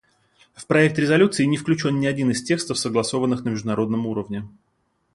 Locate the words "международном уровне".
3.49-4.47